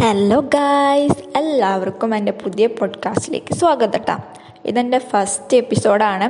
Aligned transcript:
Hello 0.00 0.40
guys 0.40 1.38
എല്ലാവർക്കും 1.38 2.14
എന്റെ 2.14 2.32
പുതിയ 2.32 2.66
പോഡ്കാസ്റ്റിലേക്ക് 2.66 3.54
സ്വാഗതം 3.54 3.92
കേട്ടോ 3.92 4.16
ഇതെന്റെ 4.64 4.98
ഫസ്റ്റ് 4.98 5.56
എപ്പിസോഡാണ് 5.56 6.24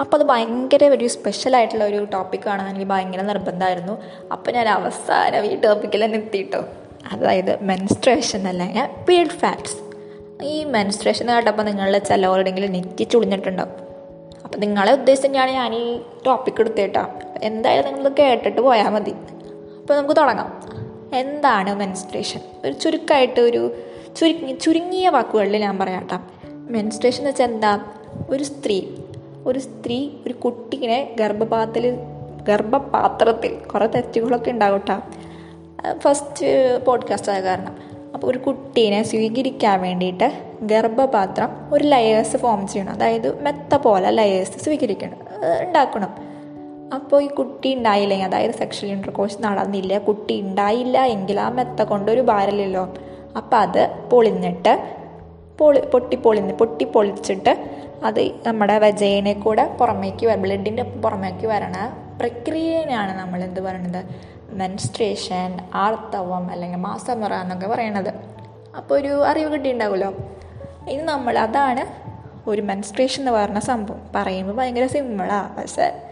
അപ്പോൾ 0.00 0.16
അത് 0.16 0.26
ഭയങ്കര 0.26 0.84
ഒരു 0.84 1.08
സ്പെഷ്യലായിട്ടുള്ള 1.08 1.84
ഒരു 1.84 2.04
ടോപ്പിക്കാണ് 2.04 2.68
എനിക്ക് 2.68 2.86
ഭയങ്കര 2.86 3.20
നിർബന്ധമായിരുന്നു. 3.20 3.98
അപ്പോൾ 4.32 4.50
ഞാൻ 4.50 4.68
അവസാനം 4.68 5.44
ഈ 5.44 5.60
ടോപ്പിക്കിൽ 5.60 6.04
തന്നെ 6.04 6.18
എത്തിയിട്ടോ 6.18 6.64
അതായത് 7.12 7.62
മെൻസ്ട്രേഷൻ 7.62 8.48
അല്ലെങ്കിൽ 8.48 8.82
പീരിയഡ് 9.08 9.38
ഫാക്ട്സ് 9.38 9.76
ഈ 10.44 10.64
മെൻസ്ട്രേഷൻ 10.64 11.28
കേട്ടപ്പോൾ 11.28 11.62
നിങ്ങളിൽ 11.62 11.98
ചിലവരുടെങ്കിലും 11.98 12.72
നെറ്റി 12.72 13.04
ചുളിഞ്ഞിട്ടുണ്ടാവും. 13.04 13.72
അപ്പോൾ 14.44 14.58
നിങ്ങളെ 14.58 14.92
ഉദ്ദേശിച്ചാണ് 14.92 15.50
ഞാൻ 15.50 15.74
ഈ 15.74 16.00
ടോപ്പിക്ക് 16.26 16.60
എടുത്തേട്ടാ 16.60 17.06
എന്തായാലും 17.42 17.94
നിങ്ങളത് 17.94 18.16
കേട്ടിട്ട് 18.16 18.60
പോയാൽ 18.60 18.88
മതി. 18.88 19.10
അപ്പോൾ 19.80 19.94
നമുക്ക് 19.94 20.16
തുടങ്ങാം. 20.16 20.75
എന്താണ് 21.14 21.74
മെൻസ്ട്രേഷൻ 21.74 22.40
ഒരു 22.64 22.72
ചുരുക്കമായിട്ട് 22.72 23.40
ഒരു 23.40 23.82
ചുരുങ്ങി 24.16 24.52
ചുരുങ്ങിയ 24.52 25.08
വാക്കുകളിൽ 25.08 25.56
ഞാൻ 25.56 25.78
പറയാട്ടോ 25.78 26.18
മെൻസ്ട്രേഷൻ 26.54 27.18
എന്ന് 27.18 27.30
വെച്ചാൽ 27.30 27.44
എന്താ? 27.44 27.80
ഒരു 28.30 28.44
സ്ത്രീ 28.44 28.82
ഒരു 29.46 29.58
സ്ത്രീ 29.58 30.10
ഒരു 30.26 30.32
കുട്ടീനെ 30.32 31.16
ഗർഭപാത്രത്തിൽ 31.20 31.94
ഗർഭപാത്രത്തിൽ 32.48 33.54
കുറേ 33.54 33.86
തെറ്റുകളൊക്കെ 33.86 34.50
ഉണ്ടാകും 34.50 34.82
കേട്ടോ. 34.88 35.02
ഫസ്റ്റ് 35.98 36.84
പോഡ്കാസ്റ്റ് 36.84 37.32
ആയ 37.32 37.40
കാരണം. 37.40 37.76
അപ്പോൾ 38.14 38.26
ഒരു 38.26 38.38
കുട്ടീനെ 38.38 39.02
സ്വീകരിക്കാൻ 39.02 39.82
വേണ്ടിയിട്ട് 39.82 40.52
ഗർഭപാത്രം 40.62 41.48
ഒരു 41.72 41.84
ലയേഴ്സ് 41.84 42.36
ഫോം 42.36 42.68
ചെയ്യണം. 42.68 42.92
അതായത് 42.92 43.42
മെത്ത 43.42 43.74
പോലെ 43.74 44.10
ലയേഴ്സ് 44.10 44.64
സ്വീകരിക്കണം. 44.64 45.16
ഉണ്ടാക്കണം. 45.60 46.25
അപ്പോൾ 46.94 47.22
ഈ 47.22 47.26
കുട്ടി 47.26 47.74
ഉണ്ടായില്ലെങ്കിൽ 47.74 48.26
അതായത് 48.26 48.50
സെക്ഷൽ 48.50 48.86
ഇന്റർകോഴ്സ് 48.86 49.42
നടന്നില്ല. 49.42 49.98
കുട്ടി 49.98 50.40
ഉണ്ടായില്ല 50.40 51.04
എങ്കിൽ 51.04 51.40
ആ 51.40 51.48
മെത്ത 51.48 51.82
കൊണ്ടൊരു 51.82 52.20
ഭാരമില്ലല്ലോ. 52.20 52.94
അപ്പം 53.36 53.58
അത് 53.58 54.08
പൊളിഞ്ഞിട്ട് 54.12 54.96
പൊളി 55.58 55.80
പൊട്ടി 55.80 56.16
പൊളിഞ്ഞ് 56.16 56.54
പൊട്ടി 56.54 56.84
പൊളിച്ചിട്ട് 56.84 57.70
അത് 58.04 58.30
നമ്മുടെ 58.46 58.78
വജയനെ 58.78 59.32
കൂടെ 59.32 59.76
പുറമേക്ക് 59.80 60.26
ബ്ലഡിന്റെ 60.26 60.82
പുറമേക്ക് 60.82 61.46
വരണ 61.46 61.96
പ്രക്രിയയാണ് 62.20 63.18
നമ്മൾ 63.18 63.44
എന്ത് 63.44 63.60
പറയണത്? 63.60 64.04
മെൻസ്ട്രേഷൻ 64.50 65.58
ആർത്തവം 65.74 66.50
അല്ലെങ്കിൽ 66.50 66.78
മാസമുറ 66.78 67.34
എന്നൊക്കെ 67.34 67.66
പറയണത്. 67.66 68.08
അപ്പോൾ 68.76 68.94
ഒരു 68.94 69.24
അറിവ് 69.24 69.52
കിട്ടിയിട്ടുണ്ടാവുമല്ലോ. 69.52 70.14
ഇനി 70.90 71.02
നമ്മൾ 71.02 71.38
അതാണ് 71.38 71.86
ഒരു 72.50 72.62
മെൻസ്ട്രേഷൻ 72.62 73.20
എന്ന് 73.20 73.32
പറയുന്ന 73.32 73.60
സംഭവം. 73.60 74.00
പറയുമ്പോൾ 74.14 74.52
ഭയങ്കര 74.52 74.86
സിമ്പിളാണ് 74.86 75.56
പക്ഷേ 75.56 76.05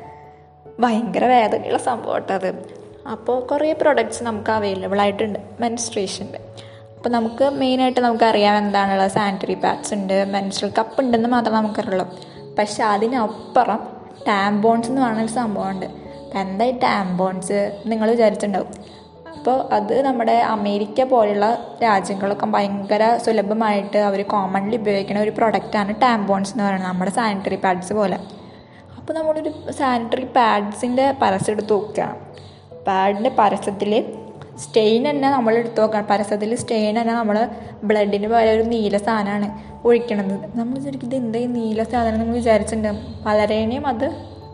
ഭയങ്കര 0.81 1.25
വേദനയുള്ള 1.25 1.79
സംഭവം 1.79 2.33
അത് 2.33 2.65
അപ്പോൾ 3.11 3.47
കുറേ 3.47 3.73
പ്രൊഡക്ട്സ് 3.73 4.25
നമുക്ക് 4.25 4.51
അവൈലബിൾ 4.51 5.01
ആയിട്ടുണ്ട് 5.01 5.39
മെൻസ്ട്രേഷന്റെ 5.61 6.39
അപ്പോൾ 6.97 7.09
നമുക്ക് 7.09 7.51
മെയിനായിട്ട് 7.51 8.01
നമുക്കറിയാം 8.01 8.59
എന്താണുള്ളത്. 8.59 9.11
സാനിറ്ററി 9.11 9.55
പാഡ്സ് 9.55 9.95
ഉണ്ട് 9.95 10.25
മെൻസ്ട്രൽ 10.25 10.73
കപ്പ് 10.79 11.01
ഉണ്ടെന്ന് 11.01 11.29
മാത്രമേ 11.29 11.57
നമുക്കറിയുള്ളൂ. 11.57 12.13
പക്ഷേ 12.59 12.85
അതിനപ്പുറം 12.85 13.81
ടാംബോൺസ് 14.29 14.89
എന്ന് 14.89 15.03
പറഞ്ഞൊരു 15.03 15.29
സംഭവമുണ്ട്. 15.29 15.87
എന്താ 16.35 16.65
ഈ 16.65 16.79
ടാംബോൺസ് 16.79 17.83
നിങ്ങൾ 17.87 18.11
വിചാരിച്ചിട്ടുണ്ടാവും. 18.11 18.69
അപ്പോൾ 19.37 19.75
അത് 19.75 20.03
നമ്മുടെ 20.03 20.33
അമേരിക്ക 20.33 21.03
പോലുള്ള 21.03 21.67
രാജ്യങ്ങളൊക്കെ 21.83 22.47
ഭയങ്കര 22.47 23.17
സുലഭമായിട്ട് 23.17 23.97
അവർ 23.99 24.23
കോമൺലി 24.23 24.77
ഉപയോഗിക്കുന്ന 24.77 25.21
ഒരു 25.21 25.31
പ്രൊഡക്റ്റാണ് 25.31 25.95
ടാംബോൺസ് 26.03 26.53
എന്ന് 26.53 26.65
പറയുന്നത്. 26.65 26.91
നമ്മുടെ 26.91 27.11
സാനിറ്ററി 27.11 27.55
പാഡ്സ് 27.55 27.93
പോലെ. 27.93 28.19
അപ്പോൾ 29.05 29.17
നമ്മളൊരു 29.17 29.51
സാനിറ്ററി 29.79 30.27
പാഡ്സിന്റെ 30.37 31.15
പരസ്യം 31.23 31.55
എടുത്ത് 31.55 31.73
നോക്കുകയാണ് 31.75 32.21
പാഡിന്റെ 32.87 33.31
പരസ്യത്തിൽ 33.41 33.91
സ്റ്റെയിൻ 34.63 35.03
തന്നെ 35.09 35.29
നമ്മൾ 35.35 35.53
എടുത്ത് 35.61 35.81
നോക്കണം. 35.81 36.07
പരസ്യത്തിൽ 36.11 36.51
സ്റ്റെയിൻ 36.63 36.95
തന്നെ 37.01 37.15
നമ്മൾ 37.15 37.37
ബ്ലഡിന് 37.89 38.29
പോലെ 38.33 38.51
ഒരു 38.57 38.63
നീല 38.71 38.97
സാധനമാണ് 39.09 39.49
ഒഴിക്കണത്. 39.89 40.57
നമ്മൾ 40.61 40.77
ശരിക്കും 40.87 41.09
ഇത് 41.11 41.17
എന്താ 41.17 41.39
ഈ 41.39 41.49
നീല 41.57 41.83
സാധനം 41.83 42.19
നമ്മൾ 42.21 42.39
വിചാരിച്ചിട്ടുണ്ട്. 42.41 43.03
പലരേനെയും 43.27 43.87
അത് 43.93 44.07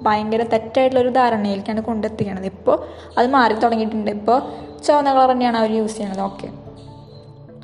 ഭയങ്കര 0.07 0.43
തെറ്റായിട്ടുള്ളൊരു 0.43 1.13
ധാരണയിലേക്കാണ് 1.21 1.81
കൊണ്ടെത്തിക്കണത്. 1.81 2.49
ഇപ്പോൾ 2.55 2.77
അത് 3.19 3.29
മാറി 3.37 3.55
തുടങ്ങിയിട്ടുണ്ട്. 3.55 4.11
ഇപ്പോൾ 4.11 4.39
ചുവന്ന 4.85 5.09
കളർ 5.15 5.33
തന്നെയാണ് 5.35 5.57
അവർ 5.63 5.73
യൂസ് 5.79 5.97
ചെയ്യണത്. 5.97 6.23
ഓക്കെ 6.29 6.51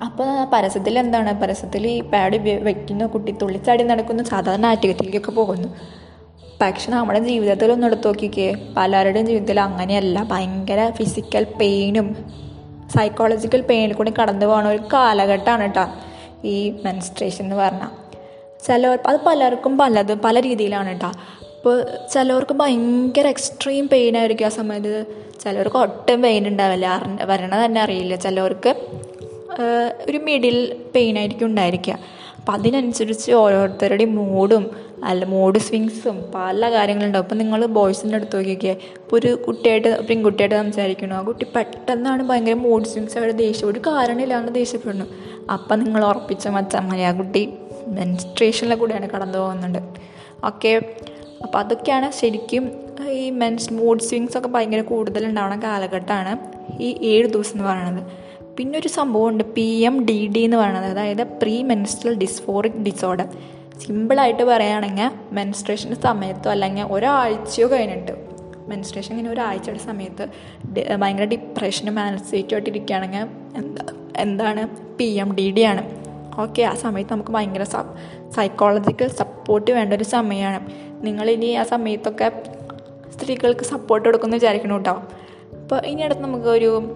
അപ്പോൾ 0.08 0.30
പരസ്യത്തിൽ 0.54 0.98
എന്താണ് 1.04 1.40
പരസ്യത്തിൽ 1.44 1.86
ഈ 1.96 2.00
പാഡ് 2.14 2.38
വെക്കുന്ന. 2.70 3.06
കുട്ടി 3.16 3.32
തുള്ളിച്ചാടി 3.42 3.84
നടക്കുന്നു. 3.92 4.24
സാധാരണ 4.34 4.66
ആറ്റുകത്തിലേക്കൊക്കെ 4.72 5.34
പോകുന്നു. 5.42 5.70
പക്ഷെ 6.60 6.90
നമ്മുടെ 6.90 7.18
ജീവിതത്തിൽ 7.18 7.72
ഒന്ന് 7.72 7.86
എടുത്ത് 7.86 8.06
നോക്കിക്കേ. 8.06 8.46
പലരുടെയും 8.76 9.26
ജീവിതത്തിൽ 9.26 9.60
അങ്ങനെയല്ല. 9.60 10.22
ഭയങ്കര 10.22 10.90
ഫിസിക്കൽ 10.90 11.46
പെയിനും 11.60 12.08
സൈക്കോളജിക്കൽ 12.96 13.60
പെയിനിൽ 13.60 13.94
കൂടി 13.94 14.12
കടന്നു 14.18 14.46
പോകുന്ന 14.46 14.68
ഒരു 14.68 14.82
കാലഘട്ടമാണ് 14.92 15.62
കേട്ടോ 15.62 15.86
ഈ 16.44 16.56
മെൻസ്ട്രേഷൻ 16.84 17.44
എന്ന് 17.44 17.56
പറഞ്ഞാൽ 17.56 17.92
ചിലവർ 18.66 18.98
അത് 19.06 19.20
പലർക്കും 19.26 19.78
പലത് 19.78 20.14
പല 20.20 20.40
രീതിയിലാണ് 20.40 20.88
കേട്ടോ. 20.88 21.10
ഇപ്പോൾ 21.56 21.82
ചിലവർക്ക് 22.12 22.54
ഭയങ്കര 22.54 23.26
എക്സ്ട്രീം 23.26 23.88
പെയിൻ 23.88 24.16
ആയിരിക്കും 24.16 24.46
ആ 24.46 24.48
സമയത്ത്. 24.48 25.04
ചിലവർക്ക് 25.44 25.76
ഒട്ടും 25.76 26.22
പെയിൻ 26.22 26.48
ഉണ്ടാവില്ല. 26.48 26.86
വരണത് 27.22 27.64
തന്നെ 27.64 27.80
അറിയില്ല. 27.80 28.16
ചിലവർക്ക് 28.16 28.74
ഒരു 30.08 30.18
മിഡിൽ 30.18 30.76
പെയിൻ 30.94 31.18
ആയിരിക്കും 31.18 31.46
ഉണ്ടായിരിക്കുക. 31.46 31.98
അപ്പം 32.36 32.52
അതിനനുസരിച്ച് 32.52 33.32
ഓരോരുത്തരുടെയും 33.32 34.16
മൂഡും 34.16 34.70
അല്ല 35.04 35.24
മൂഡ് 35.24 35.58
സ്വിങ്സും 35.58 36.24
പല 36.34 36.70
കാര്യങ്ങളുണ്ടാവും 36.70 37.24
അപ്പം 37.24 37.38
നിങ്ങൾ 37.38 37.66
ബോയ്സിന്റെ 37.66 38.14
അടുത്ത് 38.14 38.36
നോക്കിയൊക്കെ 38.36 38.68
ഇപ്പോൾ 38.68 39.16
ഒരു 39.16 39.34
കുട്ടിയായിട്ട് 39.34 40.06
പെൺകുട്ടിയായിട്ട് 40.06 40.56
സംസാരിക്കണോ 40.56 41.16
ആ 41.16 41.22
കുട്ടി 41.22 41.46
പെട്ടെന്നാണ് 41.56 42.22
ഭയങ്കര 42.22 42.52
മൂഡ് 42.52 42.84
സ്വിങ്സ് 42.84 43.18
അവിടെ 43.18 43.32
ദേഷ്യം. 43.32 43.68
ഒരു 43.68 43.78
കാരണമില്ലാണ്ട് 43.78 44.52
ദേഷ്യപ്പെടുന്നു. 44.52 45.04
അപ്പം 45.52 45.80
നിങ്ങൾ 45.80 46.04
ഉറപ്പിച്ച 46.04 46.48
മച്ചമ്മ 46.48 46.96
ആ 46.96 47.12
കുട്ടി 47.12 47.52
മെൻസ്ട്രേഷനിലെ 47.86 48.76
കൂടെയാണ് 48.76 49.10
കടന്നു 49.10 49.38
പോകുന്നുണ്ട് 49.38 49.78
ഓക്കെ? 50.44 50.82
അപ്പോൾ 51.42 51.58
അതൊക്കെയാണ് 51.58 52.10
ശരിക്കും 52.10 52.70
ഈ 53.10 53.30
മെൻസ് 53.30 53.72
മൂഡ് 53.72 54.00
സ്വിങ്സ് 54.00 54.38
ഒക്കെ 54.38 54.48
ഭയങ്കര 54.48 54.80
കൂടുതലുണ്ടാവുന്ന 54.80 55.62
കാലഘട്ടമാണ് 55.62 56.38
ഈ 56.82 56.98
ഏഴ് 57.02 57.28
ദിവസം 57.28 57.52
എന്ന് 57.52 57.64
പറയുന്നത്. 57.64 58.02
പിന്നെ 58.56 58.78
ഒരു 58.78 58.88
സംഭവമുണ്ട് 58.88 59.44
പി 59.44 59.60
എം 59.60 60.04
ഡി 60.04 60.32
ഡി 60.36 60.40
എന്ന് 60.40 60.56
പറയുന്നത്. 60.56 60.86
അതായത് 60.86 61.24
പ്രീ 61.24 61.62
മെൻസ്ട്രൽ 61.62 62.14
ഡിസ്ഫോറിക് 62.14 62.72
ഡിസോർഡർ. 62.72 63.28
സിമ്പിളായിട്ട് 63.80 64.42
പറയുകയാണെങ്കിൽ 64.42 65.10
മെൻസ്ട്രേഷന്റെ 65.32 65.96
സമയത്തോ 65.96 66.50
അല്ലെങ്കിൽ 66.50 66.82
ഒരാഴ്ചയോ 66.82 67.70
കഴിഞ്ഞിട്ട് 67.70 68.12
മെൻസ്ട്രേഷൻ 68.68 69.10
ഇങ്ങനെ 69.10 69.30
ഒരാഴ്ചയുടെ 69.32 69.78
സമയത്ത് 69.78 70.28
ഭയങ്കര 70.96 71.24
ഡിപ്രഷനും 71.24 71.98
ആൻസൈറ്റിയും 72.00 72.52
ആയിട്ട് 72.52 72.70
ഇരിക്കുകയാണെങ്കിൽ 72.70 73.26
എന്താ 73.56 73.84
എന്താണ്? 74.16 74.68
പി 74.96 75.04
എം 75.04 75.34
ഡി 75.34 75.50
ഡി 75.50 75.60
ആണ്. 75.60 75.82
ഓക്കെ 76.40 76.62
ആ 76.62 76.74
സമയത്ത് 76.74 77.12
നമുക്ക് 77.12 77.30
ഭയങ്കര 77.30 77.62
സൈക്കോളജിക്കൽ 78.30 79.08
സപ്പോർട്ട് 79.08 79.70
വേണ്ട 79.70 79.94
ഒരു 79.94 80.04
സമയമാണ്. 80.04 80.70
നിങ്ങളിനി 81.04 81.46
ആ 81.46 81.62
സമയത്തൊക്കെ 81.62 82.42
സ്ത്രീകൾക്ക് 83.14 83.60
സപ്പോർട്ട് 83.60 84.08
കൊടുക്കുമെന്ന് 84.08 84.36
വിചാരിക്കണം 84.36 84.74
കേട്ടോ 84.74 85.02
അപ്പോൾ 85.62 85.86
ഇനി 85.86 86.02
അടുത്ത് 86.02 86.20
നമുക്ക് 86.20 86.46
ഒരു 86.46 86.92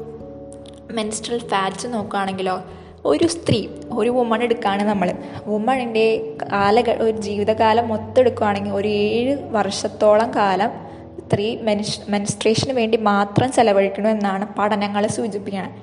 മെൻസ്ട്രൽ 0.91 1.39
ഫാറ്റ്സ് 1.39 1.87
നോക്കുകയാണെങ്കിലോ 1.87 2.63
ഒരു 3.05 3.27
സ്ത്രീ 3.27 3.59
ഒരു 3.93 4.11
വുമൺ 4.11 4.41
എടുക്കുകയാണ് 4.43 4.83
നമ്മൾ 4.83 5.09
വുമണിന്റെ 5.47 6.07
കാല 6.43 6.81
ഒരു 7.05 7.17
ജീവിതകാലം 7.17 7.89
മൊത്തം 7.89 8.21
എടുക്കുകയാണെങ്കിൽ 8.21 8.73
ഒരു 8.73 8.89
ഏഴ് 8.89 9.35
വർഷത്തോളം 9.51 10.31
കാലം 10.37 10.73
സ്ത്രീ 11.21 11.57
മെൻസ് 11.63 12.11
മെൻസ്ട്രേഷന് 12.11 12.73
വേണ്ടി 12.73 12.97
മാത്രം 12.97 13.53
ചെലവഴിക്കണമെന്നാണ് 13.53 14.47
പഠനങ്ങൾ 14.59 15.07
സൂചിപ്പിക്കുന്നത് 15.07 15.77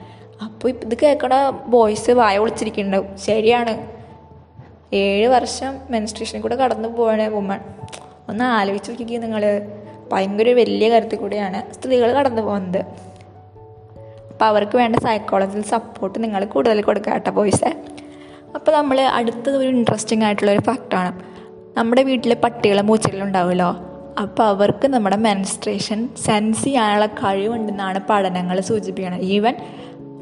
അപ്പോൾ 0.46 0.70
ഇത് 0.70 0.96
കേൾക്കണ 1.04 1.36
ബോയ്സ് 1.68 2.12
വായ 2.12 2.38
ഒളിച്ചിരിക്കുന്നുണ്ടാവും 2.38 3.18
ശരിയാണ്. 3.18 3.74
ഏഴ് 4.94 5.28
വർഷം 5.28 5.74
മെൻസ്ട്രേഷനിൽ 5.90 6.42
കൂടെ 6.42 6.56
കടന്നു 6.56 6.90
പോവാണ് 6.98 7.28
വുമൺ 7.30 7.60
ഒന്ന് 8.30 8.46
ആലോചിച്ച് 8.58 8.92
നോക്കിക്കുക 8.92 9.18
നിങ്ങൾ 9.18 9.44
ഭയങ്കര 10.12 10.50
വലിയ 10.54 10.90
കാര്യത്തിൽ 10.90 11.20
കൂടെയാണ് 11.20 11.74
സ്ത്രീകൾ 11.74 12.10
കടന്നു 12.14 12.42
പോകുന്നത്. 12.42 12.82
അപ്പോൾ 14.38 14.50
അവർക്ക് 14.52 14.78
വേണ്ട 14.78 14.96
സൈക്കോളജിക്കൽ 14.96 15.64
സപ്പോർട്ട് 15.72 16.24
നിങ്ങൾ 16.24 16.46
കൂടുതൽ 16.46 16.82
കൊടുക്കുക 16.82 17.14
കേട്ടോ 17.14 17.32
ബോയ്സെ 17.32 17.70
അപ്പോൾ 18.56 18.72
നമ്മൾ 18.72 19.02
അടുത്തത് 19.02 19.56
ഒരു 19.58 19.68
ഇൻട്രസ്റ്റിംഗ് 19.68 20.26
ആയിട്ടുള്ളൊരു 20.26 20.62
ഫാക്റ്റാണ് 20.62 21.12
നമ്മുടെ 21.78 22.04
വീട്ടിൽ 22.04 22.34
പട്ടികളും 22.34 22.88
പൂച്ചകളും 22.88 23.24
ഉണ്ടാവുമല്ലോ. 23.24 23.70
അപ്പോൾ 24.18 24.44
അവർക്ക് 24.44 24.88
നമ്മുടെ 24.88 25.16
മെൻസ്ട്രേഷൻ 25.16 26.10
സെൻസ് 26.26 26.64
ചെയ്യാനുള്ള 26.64 27.06
കഴിവുണ്ടെന്നാണ് 27.06 28.00
പഠനങ്ങൾ 28.10 28.60
സൂചിപ്പിക്കുന്നത് 28.62 29.22
ഈവൻ 29.22 29.56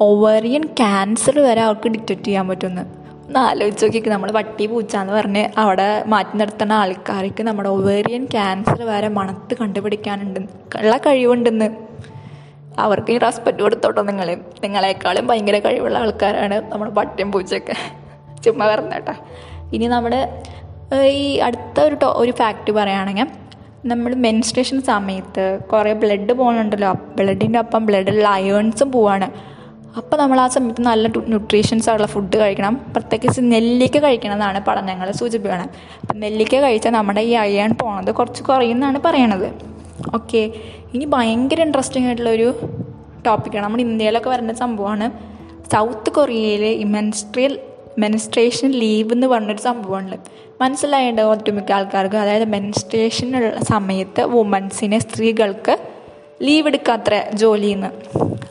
ഓവറിയൻ 0.01 0.63
ക്യാൻസർ 0.79 1.39
വരെ 1.39 1.61
അവർക്ക് 1.61 1.87
ഡിറ്റക്റ്റ് 1.87 2.25
ചെയ്യാൻ 2.25 2.47
പറ്റുമെന്ന് 2.47 2.85
ഒന്ന് 3.27 3.39
ആലോചിച്ച് 3.39 3.85
നോക്കിയിട്ട് 3.85 4.09
നമ്മൾ 4.09 4.31
പട്ടി 4.31 4.65
പൂച്ച 4.65 4.95
എന്ന് 4.95 5.13
പറഞ്ഞ് 5.13 5.49
അവിടെ 5.57 6.03
മാറ്റി 6.07 6.37
നിർത്തുന്ന 6.37 6.73
ആൾക്കാർക്ക് 6.73 7.43
നമ്മുടെ 7.43 7.69
ഒവേറിയൻ 7.69 8.25
ക്യാൻസർ 8.25 8.81
വരെ 8.83 9.07
മണത്ത് 9.07 9.55
കണ്ടുപിടിക്കാനുണ്ട് 9.61 10.39
ഉള്ള 10.81 10.97
കഴിവുണ്ടെന്ന്. 10.97 11.69
അവർക്ക് 12.79 13.11
ഈ 13.11 13.17
റെസ്പെക്റ്റ് 13.17 13.63
കൊടുത്തോട്ടോ 13.63 14.01
നിങ്ങൾ 14.01 14.35
നിങ്ങളെക്കാളും 14.63 15.27
ഭയങ്കര 15.27 15.59
കഴിവുള്ള 15.59 15.97
ആൾക്കാരാണ് 15.97 16.71
നമ്മൾ 16.71 16.89
പട്ടിയും 16.89 17.31
പൂച്ചയൊക്കെ. 17.31 17.73
ചുമ്മാ 18.43 18.67
പറഞ്ഞേട്ടാ. 18.67 19.13
ഇനി 19.73 19.87
നമ്മുടെ 19.87 20.41
ഈ 21.05 21.37
അടുത്ത 21.37 21.79
ഒരു 21.79 21.95
ടോ 21.95 22.07
ഒരു 22.07 22.31
ഫാക്റ്റ് 22.31 22.71
പറയുകയാണെങ്കിൽ 22.71 23.27
നമ്മൾ 23.85 24.15
മെൻസ്ട്രേഷൻ 24.15 24.81
സമയത്ത് 24.81 25.59
കുറേ 25.71 25.93
ബ്ലഡ് 25.93 26.33
പോകുന്നുണ്ടല്ലോ 26.33 26.91
ബ്ലഡിന്റെ 26.91 27.59
ഒപ്പം 27.59 27.85
ബ്ലഡിലുള്ള 27.85 28.27
അയേൺസും 28.27 28.91
പോവാണ്. 28.91 29.55
അപ്പോൾ 29.97 30.17
നമ്മൾ 30.17 30.41
ആ 30.41 30.47
സമയത്ത് 30.47 30.81
നല്ല 30.81 31.07
ന്യൂട്രീഷൻസ് 31.07 31.89
ഉള്ള 31.89 32.07
ഫുഡ് 32.07 32.37
കഴിക്കണം. 32.37 32.85
പ്രത്യേകിച്ച് 32.93 33.41
നെല്ലിക്ക 33.43 33.97
കഴിക്കണം 33.97 34.33
എന്നാണ് 34.33 34.65
പഠനങ്ങൾ 34.65 35.11
സൂചിപ്പിക്കണം 35.11 35.69
അപ്പം 36.01 36.19
നെല്ലിക്ക 36.19 36.55
കഴിച്ചാൽ 36.55 36.91
നമ്മുടെ 36.91 37.21
ഈ 37.21 37.31
അയേൺ 37.31 37.73
പോണത് 37.81 38.11
കുറച്ച് 38.11 38.43
കുറയുമെന്നാണ് 38.43 38.99
പറയണത്. 39.05 39.74
ഓക്കെ 40.17 40.41
ഇനി 40.93 41.05
ഭയങ്കര 41.05 41.59
ഇൻട്രസ്റ്റിംഗ് 41.61 42.07
ആയിട്ടുള്ളൊരു 42.07 42.49
ടോപ്പിക്കാണ് 43.25 43.63
നമ്മുടെ 43.63 43.83
ഇന്ത്യയിലൊക്കെ 43.83 44.29
വരുന്ന 44.29 44.53
സംഭവമാണ് 44.53 45.07
സൗത്ത് 45.73 46.09
കൊറിയയിലെ 46.09 46.83
മെൻസ്ട്രിയൽ 46.85 47.59
മെൻസ്ട്രേഷൻ 47.99 48.71
ലീവ് 48.71 49.13
എന്ന് 49.13 49.27
പറഞ്ഞൊരു 49.27 49.61
സംഭവമുണ്ട് 49.61 50.15
മനസ്സിലായേണ്ട 50.61 51.19
ഒട്ടുമിക്ക 51.19 51.71
ആൾക്കാർക്ക്? 51.71 52.15
അതായത് 52.15 52.45
മെൻസ്ട്രേഷനുള്ള 52.45 53.59
സമയത്ത് 53.63 54.21
വുമൻസിനെ 54.21 54.99
സ്ത്രീകൾക്ക് 54.99 55.77
ലീവ് 56.41 56.67
എടുക്കാത്ര 56.67 57.23
ജോലിയിൽ 57.33 57.79
നിന്ന് 57.79 57.91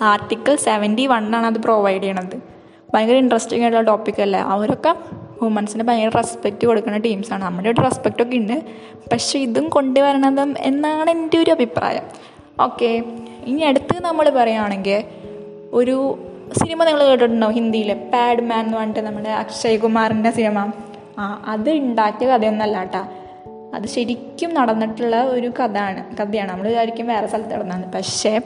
ആർട്ടിക്കിൾ 0.03 0.57
സെവന്റി 0.57 1.07
വണ്ണാണ് 1.07 1.47
അത് 1.47 1.59
പ്രൊവൈഡ് 1.59 2.03
ചെയ്യണത്. 2.03 2.37
ഭയങ്കര 2.95 3.17
ഇൻട്രസ്റ്റിംഗ് 3.17 3.63
ആയിട്ടുള്ള 3.63 3.87
ടോപ്പിക്കല്ലേ 3.87 4.39
അവരൊക്കെ 4.39 4.93
വുമൻസിന് 5.45 5.83
ഭയങ്കര 5.83 6.09
റെസ്പെക്റ്റ് 6.09 6.67
കൊടുക്കുന്ന 6.67 6.99
ടീംസാണ് 6.99 7.45
നമ്മുടെ 7.45 7.71
ഒരു 7.71 7.81
റെസ്പെക്റ്റൊക്കെ 7.81 8.37
ഉണ്ട്. 8.37 8.63
പക്ഷേ 9.13 9.39
ഇതും 9.39 9.69
കൊണ്ടുവരണതും 9.69 10.55
എന്നാണ് 10.59 11.11
എന്റെ 11.11 11.39
ഒരു 11.39 11.51
അഭിപ്രായം. 11.51 12.03
ഓക്കെ 12.61 13.03
ഇനി 13.47 13.61
അടുത്ത് 13.61 14.01
നമ്മൾ 14.01 14.31
പറയുകയാണെങ്കിൽ 14.31 15.05
ഒരു 15.73 16.19
സിനിമ 16.59 16.85
നിങ്ങൾ 16.85 17.05
കേട്ടിട്ടുണ്ടോ 17.05 17.49
ഹിന്ദിയിൽ 17.51 17.95
പാഡ് 17.95 18.43
മാൻ 18.43 18.65
എന്ന് 18.65 18.79
പറഞ്ഞിട്ട് 18.79 19.01
നമ്മുടെ 19.01 19.31
അക്ഷയ് 19.31 19.79
കുമാറിന്റെ 19.79 20.31
സിനിമ 20.31 20.73
ആ 21.19 21.45
അത് 21.47 21.71
ഉണ്ടാക്കിയ 21.71 22.27
കഥയൊന്നല്ല 22.29 22.79
കേട്ടോ. 22.79 23.03
അത് 23.75 23.87
ശരിക്കും 23.87 24.55
നടന്നിട്ടുള്ള 24.55 25.17
ഒരു 25.25 25.47
കഥയാണ് 25.47 26.17
കഥയാണ്. 26.17 26.53
നമ്മൾ 26.53 26.69
വിചാരിക്കും 26.69 27.07
വേറെ 27.07 27.27
സ്ഥലത്ത് 27.27 27.55
നടന്നതാണ് 27.55 27.93
പക്ഷേ 27.93 28.41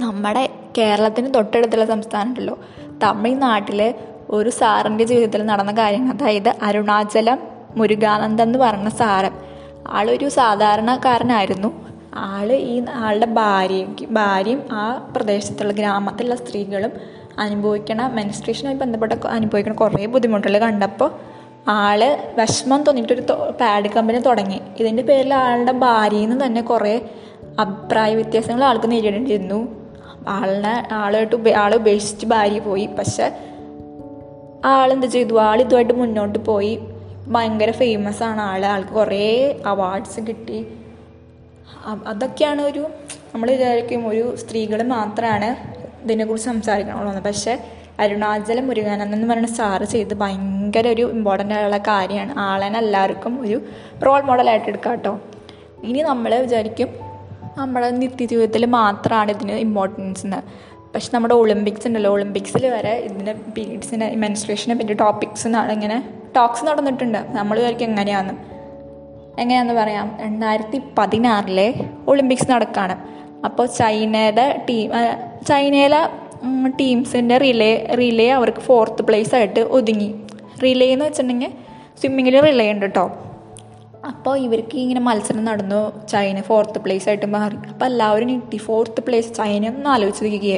നമ്മുടെ 0.00 0.50
കേരളത്തിന് 0.78 1.34
തൊട്ടടുത്തുള്ള 1.34 1.84
സംസ്ഥാനമുണ്ടല്ലോ. 1.84 2.58
തമിഴ്നാട്ടിൽ 3.02 3.94
ഒരു 4.32 4.50
സാറിന്റെ 4.50 5.04
ജീവിതത്തിൽ 5.04 5.42
നടന്ന 5.46 5.72
കാര്യങ്ങൾ. 5.72 6.14
അതായത് 6.14 6.54
അരുണാചലം 6.62 7.38
മുരുകാനന്ദൻ 7.76 8.44
എന്ന് 8.44 8.58
പറഞ്ഞ 8.58 8.88
സാറ് 8.88 9.30
ആളൊരു 9.88 10.28
സാധാരണക്കാരനായിരുന്നു. 10.28 11.86
ആൾ 12.14 12.52
ഈ 12.52 12.82
ആളുടെ 12.94 13.26
ഭാര്യയ്ക്ക് 13.26 14.06
ഭാര്യയും 14.10 14.62
ആ 14.72 15.12
പ്രദേശത്തുള്ള 15.16 15.72
ഗ്രാമത്തിലുള്ള 15.72 16.34
സ്ത്രീകളും 16.34 16.90
അനുഭവിക്കണ 17.38 18.06
മെൻസ്ട്രേഷനുമായി 18.06 18.76
ബന്ധപ്പെട്ട 18.76 19.12
അനുഭവിക്കണ 19.12 19.72
കുറേ 19.72 20.06
ബുദ്ധിമുട്ടുകൾ 20.06 20.58
കണ്ടപ്പോൾ 20.58 21.10
ആൾ 21.68 22.04
വിഷമം 22.38 22.82
തോന്നിയിട്ടൊരു 22.82 23.20
പാഡ് 23.60 23.88
കമ്പനി 23.88 24.18
തുടങ്ങി. 24.18 24.60
ഇതിന്റെ 24.80 25.02
പേരിൽ 25.02 25.34
ആളുടെ 25.34 25.72
ഭാര്യയിൽ 25.72 26.28
നിന്ന് 26.28 26.46
തന്നെ 26.46 26.62
കുറേ 26.62 26.94
അഭിപ്രായ 27.58 28.14
വ്യത്യാസങ്ങൾ 28.14 28.64
ആൾക്ക് 28.64 28.90
നേരിടേണ്ടിയിരുന്നു. 28.90 29.68
ആളിനെ 30.28 30.88
ആളായിട്ട് 30.92 31.48
ആളെ 31.48 31.76
ഉപേക്ഷിച്ച് 31.76 32.26
ഭാര്യ 32.26 32.58
പോയി. 32.58 32.86
പക്ഷെ 32.86 33.38
ആളെന്ത് 34.64 35.06
ചെയ്തു? 35.06 35.40
ആൾ 35.40 35.60
ഇതുമായിട്ട് 35.60 35.92
മുന്നോട്ട് 35.92 36.38
പോയി. 36.38 36.78
ഭയങ്കര 37.26 37.70
ഫേമസ് 37.70 38.22
ആണ് 38.22 38.40
ആൾ 38.40 38.66
ആൾക്ക് 38.66 38.90
കുറേ 38.90 39.60
അവാർഡ്സ് 39.66 40.20
കിട്ടി. 40.20 40.66
അതൊക്കെയാണ് 42.06 42.62
ഒരു 42.62 42.86
നമ്മൾ 43.34 43.50
വിചാരിക്കും 43.50 44.08
ഒരു 44.08 44.36
സ്ത്രീകൾ 44.36 44.82
മാത്രമാണ് 44.82 45.56
ഇതിനെക്കുറിച്ച് 46.02 46.48
സംസാരിക്കണമെന്ന് 46.48 47.20
പക്ഷേ 47.20 47.58
അരുണാചല 48.00 48.60
മുരുകാനന്ദൻ 48.60 49.18
എന്ന് 49.18 49.28
പറയുന്ന 49.28 49.54
സാറ് 49.54 49.84
ചെയ്ത് 49.84 50.14
ഭയങ്കര 50.14 50.88
ഒരു 50.88 51.10
ഇമ്പോർട്ടന്റ് 51.10 51.54
ആയുള്ള 51.54 51.78
കാര്യമാണ്. 51.78 52.38
ആളെന്നെ 52.38 52.78
എല്ലാവർക്കും 52.78 53.40
ഒരു 53.40 53.62
റോൾ 54.06 54.20
മോഡലായിട്ട് 54.20 54.66
എടുക്കാം 54.66 54.92
കേട്ടോ. 54.92 55.20
ഇനി 55.84 56.02
നമ്മൾ 56.02 56.34
വിചാരിക്കും 56.34 56.88
നമ്മുടെ 57.58 57.90
നിത്യജീവിതത്തിൽ 57.90 58.66
മാത്രമാണ് 58.66 59.30
ഇതിന് 59.30 59.52
ഇമ്പോർട്ടൻസ് 59.52 60.26
എന്ന് 60.26 60.71
പക്ഷെ 60.94 61.10
നമ്മുടെ 61.14 61.34
ഒളിമ്പിക്സ് 61.34 61.86
ഉണ്ടല്ലോ. 61.86 62.10
ഒളിമ്പിക്സിൽ 62.12 62.66
വരെ 62.66 62.90
ഇതിന്റെ 62.90 63.32
പീരീഡ്സിനെ 63.56 64.14
മെൻസ്ട്രേഷനെ 64.16 64.74
പറ്റി 64.74 64.92
ടോപ്പിക്സ് 64.92 65.48
ഇങ്ങനെ 65.48 65.98
ടോക്സ് 66.36 66.64
നടന്നിട്ടുണ്ട്. 66.64 67.18
നമ്മൾ 67.18 67.56
വിചാരിക്കും 67.58 67.84
എങ്ങനെയാണെന്ന് 67.84 68.34
എങ്ങനെയാണെന്ന് 69.40 69.80
പറയാം. 69.80 70.18
രണ്ടായിരത്തി 70.20 70.82
പതിനാറിലെ 70.98 71.74
ഒളിമ്പിക്സ് 72.08 72.50
നടക്കുകയാണ് 72.50 72.96
അപ്പോൾ 73.44 73.66
ചൈനയുടെ 73.66 74.64
ടീം 74.68 74.90
ചൈനയിലെ 75.48 76.02
ടീംസിന്റെ 76.80 77.38
റിലേ 77.38 77.72
റിലേ 77.98 78.28
അവർക്ക് 78.30 78.58
ഫോർത്ത് 78.58 79.02
പ്ലേസ് 79.02 79.34
ആയിട്ട് 79.34 79.60
ഒതുങ്ങി. 79.60 80.14
റിലേ 80.62 80.86
എന്ന് 80.86 81.04
വെച്ചിട്ടുണ്ടെങ്കിൽ 81.04 81.52
സ്വിമ്മിങ്ങിൽ 82.00 82.40
റിലേ 82.40 82.72
ഉണ്ട് 82.72 82.86
കേട്ടോ 82.86 83.04
അപ്പോൾ 84.10 84.36
ഇവർക്ക് 84.44 84.76
ഇങ്ങനെ 84.84 85.00
മത്സരം 85.08 85.42
നടന്നു 85.48 85.80
ചൈന 86.12 86.38
ഫോർത്ത് 86.48 86.78
പ്ലേസ് 86.84 87.06
ആയിട്ട് 87.10 87.28
മാറി. 87.34 87.58
അപ്പോൾ 87.72 87.86
എല്ലാവരും 87.90 88.28
കിട്ടി 88.40 88.58
ഫോർത്ത് 88.66 89.02
പ്ലേസ് 89.06 89.30
ചൈന 89.38 89.68
ഒന്ന് 89.74 89.90
ആലോചിച്ച് 89.94 90.56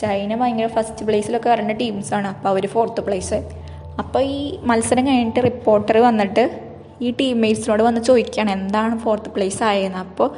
ചൈന 0.00 0.34
ഭയങ്കര 0.40 0.68
ഫസ്റ്റ് 0.76 1.04
പ്ലേസിലൊക്കെ 1.06 1.48
വരേണ്ട 1.52 1.72
ടീംസാണ് 1.80 2.28
അപ്പോൾ 2.34 2.48
അവർ 2.52 2.64
ഫോർത്ത് 2.74 3.02
പ്ലേസ് 3.06 3.38
അപ്പോൾ 4.02 4.22
ഈ 4.36 4.38
മത്സരം 4.70 5.04
കഴിഞ്ഞിട്ട് 5.08 5.40
റിപ്പോർട്ടർ 5.48 5.96
വന്നിട്ട് 6.06 6.44
ഈ 7.06 7.10
ടീംമേറ്റ്സിനോട് 7.18 7.82
വന്ന് 7.88 8.00
ചോദിക്കുകയാണ് 8.08 8.50
എന്താണ് 8.58 8.94
ഫോർത്ത് 9.04 9.30
പ്ലേസ് 9.34 9.60
ആയതെന്ന് 9.68 10.00
അപ്പോൾ 10.06 10.28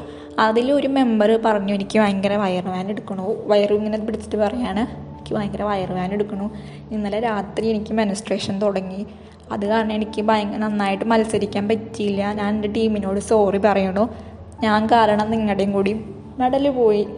അതിലൊരു 0.44 0.88
മെമ്പർ 0.98 1.30
പറഞ്ഞു 1.46 1.72
എനിക്ക് 1.78 1.96
ഭയങ്കര 2.02 2.34
വയർ 2.42 2.66
വാൻ 2.74 2.86
എടുക്കണു. 2.94 3.26
വയറും 3.50 3.78
ഇങ്ങനെ 3.80 3.98
പിടിച്ചിട്ട് 4.06 4.38
പറയാണ് 4.44 4.82
എനിക്ക് 5.12 5.34
ഭയങ്കര 5.36 5.62
വയർ 5.70 5.90
വാൻ 5.98 6.10
എടുക്കണു. 6.16 6.46
ഇന്നലെ 6.94 7.20
രാത്രി 7.28 7.66
എനിക്ക് 7.74 7.94
മെനസ്ട്രേഷൻ 8.00 8.54
തുടങ്ങി. 8.62 9.02
അത് 9.50 9.66
കാരണം 9.66 9.92
എനിക്ക് 9.92 10.22
ഭയങ്കര 10.22 10.56
നന്നായിട്ട് 10.56 11.04
മത്സരിക്കാൻ 11.04 11.68
പറ്റിയില്ല. 11.68 12.32
ഞാൻ 12.32 12.54
എന്റെ 12.54 12.68
ടീമിനോട് 12.68 13.20
സോറി 13.20 13.58
പറയണു. 13.58 14.14
ഞാൻ 14.62 14.86
കാരണം 14.86 15.30
നിങ്ങളുടെയും 15.30 15.72
കൂടി 15.72 15.92
മെഡൽ 16.38 16.70
പോയി. 16.70 17.08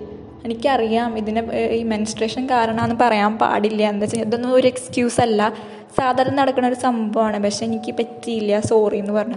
എനിക്കറിയാം 0.45 1.19
ഇതിനെ 1.19 1.43
ഈ 1.53 1.83
മെൻസ്ട്രേഷൻ 1.83 2.47
കാരണമാണെന്ന് 2.47 3.05
പറയാൻ 3.05 3.39
പാടില്ല. 3.39 3.83
എന്താ 3.83 4.05
വെച്ചാൽ 4.05 4.21
ഇതൊന്നും 4.21 4.55
ഒരു 4.55 4.67
എക്സ്ക്യൂസ് 4.67 5.21
അല്ല. 5.21 5.53
സാധാരണ 5.97 6.35
നടക്കുന്ന 6.35 6.69
ഒരു 6.69 6.75
സംഭവമാണ്. 6.75 7.43
പക്ഷെ 7.43 7.65
എനിക്ക് 7.65 7.95
പറ്റിയില്ല. 7.95 8.61
സോറി 8.61 8.99
എന്ന് 8.99 9.13
പറഞ്ഞു. 9.13 9.35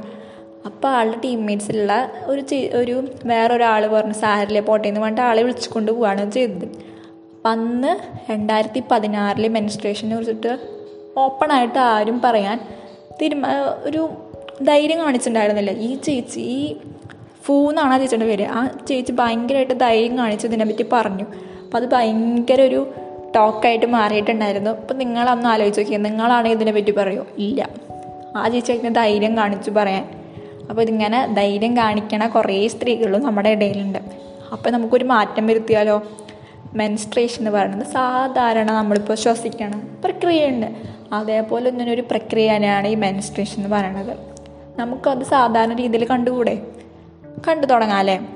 അപ്പോൾ 0.66 0.88
ആളുടെ 0.88 1.18
ടീംമേറ്റ്സിലുള്ള 1.18 2.12
ഒരു 2.25 2.56
ഒരു 2.74 3.07
വേറൊരാൾ 3.25 3.88
പറഞ്ഞു 3.88 4.13
സാരിലെ 4.13 4.60
പോട്ടെ 4.60 4.88
എന്ന് 4.88 5.01
പറഞ്ഞിട്ട് 5.01 5.22
ആളെ 5.22 5.44
വിളിച്ചുകൊണ്ട് 5.44 5.92
പോവുകയാണ് 5.92 6.31
ചെയ്തത്. 6.31 6.66
അപ്പം 6.66 7.51
അന്ന് 7.51 7.98
രണ്ടായിരത്തി 8.31 8.83
പതിനാറിൽ 8.92 9.48
മെൻസ്ട്രേഷനെ 9.48 10.16
കുറിച്ചിട്ട് 10.16 10.76
ഓപ്പണായിട്ട് 11.18 11.80
ആരും 11.80 12.22
പറയാൻ 12.22 12.60
തീരുമാ 13.22 13.50
ഒരു 13.84 14.10
ധൈര്യം 14.64 15.00
കാണിച്ചിട്ടുണ്ടായിരുന്നില്ല. 15.00 15.72
ഈ 15.72 15.96
ചേച്ചി 15.96 16.40
ഈ 16.40 16.75
ഫൂ 17.44 17.69
എന്നാണ് 17.69 17.94
ആ 17.94 17.98
ചേച്ചിയുടെ 17.98 18.25
പേര്. 18.25 18.46
ആ 18.46 18.68
ചേച്ചി 18.88 19.12
ഭയങ്കരമായിട്ട് 19.12 19.74
ധൈര്യം 19.74 20.18
കാണിച്ച് 20.18 20.48
ഇതിനെപ്പറ്റി 20.48 20.86
പറഞ്ഞു. 20.94 21.24
അപ്പോൾ 21.24 21.78
അത് 21.78 21.92
ഭയങ്കര 21.92 22.62
ഒരു 22.62 22.88
ടോക്കായിട്ട് 23.36 23.86
മാറിയിട്ടുണ്ടായിരുന്നു. 23.86 24.71
അപ്പം 24.71 24.97
നിങ്ങളൊന്ന് 24.97 25.50
ആലോചിച്ച് 25.50 25.81
നോക്കിയാൽ 25.81 26.02
നിങ്ങളാണെങ്കിൽ 26.02 26.57
ഇതിനെപ്പറ്റി 26.57 26.92
പറയുമോ 26.92 27.26
ഇല്ല. 27.38 27.69
ആ 28.38 28.47
ചേച്ചി 28.47 28.71
അതിന് 28.71 28.95
ധൈര്യം 28.95 29.38
കാണിച്ചു 29.38 29.71
പറയാൻ. 29.71 30.09
അപ്പോൾ 30.69 30.81
ഇതിങ്ങനെ 30.81 31.33
ധൈര്യം 31.33 31.78
കാണിക്കണ 31.78 32.28
കുറേ 32.28 32.68
സ്ത്രീകളും 32.68 33.24
നമ്മുടെ 33.24 33.50
ഇടയിലുണ്ട്. 33.50 34.00
അപ്പോൾ 34.52 34.69
നമുക്കൊരു 34.69 35.04
മാറ്റം 35.04 35.47
വരുത്തിയാലോ? 35.47 36.04
മെൻസ്ട്രേഷൻ 36.76 37.40
എന്ന് 37.40 37.52
പറയുന്നത് 37.52 37.88
സാധാരണ 37.88 38.71
നമ്മളിപ്പോൾ 38.71 39.16
ശ്വസിക്കണ. 39.16 39.81
പ്രക്രിയയുണ്ട്. 40.04 40.66
അതേപോലെ 41.14 41.71
ഒന്നിനൊരു 41.71 42.02
ഒരു 42.02 42.07
പ്രക്രിയ 42.12 42.54
തന്നെയാണ് 42.56 42.88
ഈ 42.88 42.95
മെൻസ്ട്രേഷൻ 42.95 43.64
എന്ന് 43.64 43.76
പറയുന്നത് 43.76 44.18
നമുക്കത് 44.80 45.24
സാധാരണ 45.24 45.74
രീതിയിൽ 45.74 46.06
കണ്ടുകൂടെ? 46.06 46.62
കണ്ടു 47.47 47.68
തുടങ്ങാം 47.68 47.97
അല്ലേ? 47.97 48.28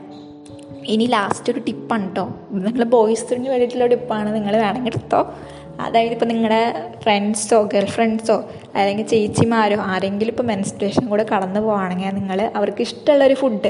ഇനി 0.85 1.05
ലാസ്റ്റ് 1.05 1.53
ഒരു 1.53 1.59
ടിപ്പാണ് 1.59 2.07
കേട്ടോ 2.07 2.29
നിങ്ങൾ 2.51 2.83
ബോയ്സിന് 2.83 3.49
വേണ്ടിയിട്ടുള്ള 3.49 3.85
ടിപ്പാണ് 3.85 4.35
നിങ്ങൾ 4.35 4.57
വേണമെങ്കിൽ 4.57 4.91
എടുത്തോ. 4.91 5.33
അതായത് 5.81 6.13
ഇപ്പോൾ 6.13 6.25
നിങ്ങളുടെ 6.25 6.93
ഫ്രണ്ട്സോ 6.99 7.69
ഗേൾ 7.73 7.85
ഫ്രണ്ട്സോ 7.85 8.43
അല്ലെങ്കിൽ 8.75 9.07
ചേച്ചിമാരോ 9.07 9.77
ആരെങ്കിലും 9.81 10.31
ഇപ്പോൾ 10.31 10.43
മെൻസ്ട്രേഷൻ 10.43 11.07
കൂടെ 11.07 11.25
കടന്നു 11.35 11.59
പോവുകയാണെങ്കിൽ 11.59 12.09
നിങ്ങൾ 12.09 12.51
അവർക്ക് 12.55 12.81
ഇഷ്ടമുള്ളൊരു 12.81 13.33
ഫുഡ് 13.33 13.67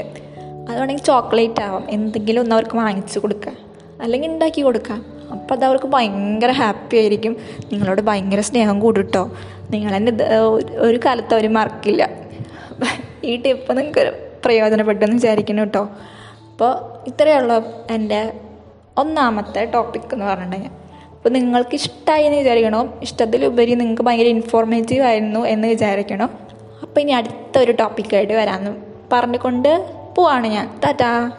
അതുകൊണ്ടെങ്കിൽ 0.70 1.02
ചോക്ലേറ്റ് 1.02 1.62
ആവാം. 1.62 1.90
എന്തെങ്കിലും 1.90 2.40
ഒന്ന് 2.40 2.54
അവർക്ക് 2.54 2.76
വാങ്ങിച്ചു 2.76 3.18
കൊടുക്കുക 3.18 3.52
അല്ലെങ്കിൽ 4.02 4.28
ഉണ്ടാക്കി 4.28 4.60
കൊടുക്കാം. 4.60 5.00
അപ്പോൾ 5.30 5.54
അത് 5.54 5.64
അവർക്ക് 5.64 5.86
ഭയങ്കര 5.86 6.50
ഹാപ്പി 6.50 6.96
ആയിരിക്കും. 6.96 7.36
നിങ്ങളോട് 7.72 8.00
ഭയങ്കര 8.00 8.40
സ്നേഹം 8.40 8.80
കൂടുട്ടോ 8.80 9.30
നിങ്ങളെന്നെ 9.70 10.12
ഒരു 10.78 11.00
കാലത്ത് 11.06 11.34
അവർ 11.34 11.52
മറക്കില്ല. 11.52 12.10
ഈ 13.24 13.36
ടിപ്പ് 13.36 13.78
നിങ്ങൾക്ക് 13.78 14.04
പ്രയോജനപ്പെട്ടെന്ന് 14.44 15.16
വിചാരിക്കുന്നു 15.16 15.62
കേട്ടോ 15.62 15.82
അപ്പോൾ 16.50 16.72
ഇത്രയേ 17.06 17.36
ഉള്ളൂ 17.36 17.58
എന്റെ 17.90 18.32
ഒന്നാമത്തെ 18.98 19.64
ടോപ്പിക് 19.64 20.12
എന്ന് 20.12 20.26
പറഞ്ഞിട്ടുണ്ടെങ്കിൽ. 20.26 20.70
അപ്പോൾ 21.10 21.28
നിങ്ങൾക്ക് 21.28 21.74
ഇഷ്ടമായി 21.74 22.24
എന്ന് 22.24 22.38
വിചാരിക്കണോ? 22.38 22.98
ഇഷ്ടത്തിലുപരി 23.02 23.74
നിങ്ങൾക്ക് 23.74 24.02
ഭയങ്കര 24.02 24.26
ഇൻഫോർമേറ്റീവ് 24.26 25.04
ആയിരുന്നു 25.04 25.40
എന്ന് 25.40 25.68
വിചാരിക്കണോ? 25.68 26.26
അപ്പോൾ 26.82 27.00
ഇനി 27.00 27.12
അടുത്തൊരു 27.12 27.72
ടോപ്പിക്കായിട്ട് 27.72 28.32
വരാമെന്ന് 28.32 28.72
പറഞ്ഞുകൊണ്ട് 29.12 29.94
പോവാണ് 30.16 30.46
ഞാൻ. 30.46 30.66
ടാറ്റാ. 30.84 31.30